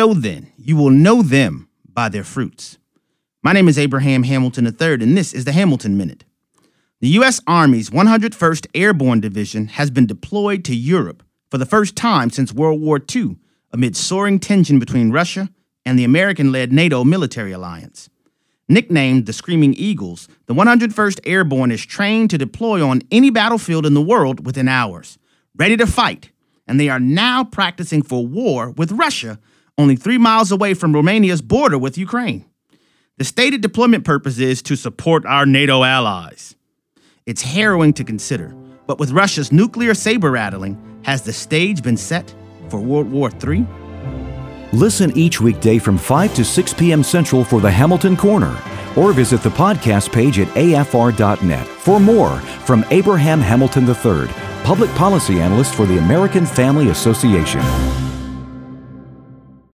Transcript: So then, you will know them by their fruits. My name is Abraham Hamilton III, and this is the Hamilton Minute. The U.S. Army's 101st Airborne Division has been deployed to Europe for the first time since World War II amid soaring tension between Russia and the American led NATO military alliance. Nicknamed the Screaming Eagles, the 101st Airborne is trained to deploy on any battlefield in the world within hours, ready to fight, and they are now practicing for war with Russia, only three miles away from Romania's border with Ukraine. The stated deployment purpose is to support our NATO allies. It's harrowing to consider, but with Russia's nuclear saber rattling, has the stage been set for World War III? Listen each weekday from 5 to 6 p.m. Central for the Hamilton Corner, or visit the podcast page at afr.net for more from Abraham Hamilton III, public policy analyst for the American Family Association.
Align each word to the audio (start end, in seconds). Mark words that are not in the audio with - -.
So 0.00 0.14
then, 0.14 0.50
you 0.56 0.76
will 0.76 0.88
know 0.88 1.20
them 1.20 1.68
by 1.86 2.08
their 2.08 2.24
fruits. 2.24 2.78
My 3.42 3.52
name 3.52 3.68
is 3.68 3.78
Abraham 3.78 4.22
Hamilton 4.22 4.64
III, 4.64 4.94
and 4.94 5.14
this 5.14 5.34
is 5.34 5.44
the 5.44 5.52
Hamilton 5.52 5.98
Minute. 5.98 6.24
The 7.00 7.08
U.S. 7.08 7.38
Army's 7.46 7.90
101st 7.90 8.68
Airborne 8.74 9.20
Division 9.20 9.66
has 9.66 9.90
been 9.90 10.06
deployed 10.06 10.64
to 10.64 10.74
Europe 10.74 11.22
for 11.50 11.58
the 11.58 11.66
first 11.66 11.96
time 11.96 12.30
since 12.30 12.50
World 12.50 12.80
War 12.80 12.98
II 13.14 13.36
amid 13.74 13.94
soaring 13.94 14.38
tension 14.38 14.78
between 14.78 15.12
Russia 15.12 15.50
and 15.84 15.98
the 15.98 16.04
American 16.04 16.50
led 16.50 16.72
NATO 16.72 17.04
military 17.04 17.52
alliance. 17.52 18.08
Nicknamed 18.70 19.26
the 19.26 19.34
Screaming 19.34 19.74
Eagles, 19.74 20.28
the 20.46 20.54
101st 20.54 21.20
Airborne 21.26 21.70
is 21.70 21.84
trained 21.84 22.30
to 22.30 22.38
deploy 22.38 22.82
on 22.82 23.02
any 23.10 23.28
battlefield 23.28 23.84
in 23.84 23.92
the 23.92 24.00
world 24.00 24.46
within 24.46 24.66
hours, 24.66 25.18
ready 25.54 25.76
to 25.76 25.86
fight, 25.86 26.30
and 26.66 26.80
they 26.80 26.88
are 26.88 27.00
now 27.00 27.44
practicing 27.44 28.00
for 28.00 28.26
war 28.26 28.70
with 28.70 28.92
Russia, 28.92 29.38
only 29.80 29.96
three 29.96 30.18
miles 30.18 30.52
away 30.52 30.74
from 30.74 30.92
Romania's 30.92 31.42
border 31.42 31.78
with 31.78 31.98
Ukraine. 31.98 32.44
The 33.16 33.24
stated 33.24 33.60
deployment 33.60 34.04
purpose 34.04 34.38
is 34.38 34.62
to 34.62 34.76
support 34.76 35.26
our 35.26 35.44
NATO 35.44 35.82
allies. 35.82 36.54
It's 37.26 37.42
harrowing 37.42 37.92
to 37.94 38.04
consider, 38.04 38.54
but 38.86 38.98
with 38.98 39.10
Russia's 39.10 39.52
nuclear 39.52 39.94
saber 39.94 40.30
rattling, 40.30 41.00
has 41.04 41.22
the 41.22 41.32
stage 41.32 41.82
been 41.82 41.96
set 41.96 42.34
for 42.68 42.80
World 42.80 43.10
War 43.10 43.30
III? 43.30 43.66
Listen 44.72 45.16
each 45.16 45.40
weekday 45.40 45.78
from 45.78 45.98
5 45.98 46.34
to 46.34 46.44
6 46.44 46.74
p.m. 46.74 47.02
Central 47.02 47.44
for 47.44 47.60
the 47.60 47.70
Hamilton 47.70 48.16
Corner, 48.16 48.56
or 48.96 49.12
visit 49.12 49.42
the 49.42 49.50
podcast 49.50 50.12
page 50.12 50.38
at 50.38 50.48
afr.net 50.48 51.66
for 51.66 51.98
more 52.00 52.38
from 52.66 52.84
Abraham 52.90 53.40
Hamilton 53.40 53.86
III, 53.86 54.28
public 54.64 54.90
policy 54.94 55.40
analyst 55.40 55.74
for 55.74 55.86
the 55.86 55.98
American 55.98 56.46
Family 56.46 56.88
Association. 56.90 57.60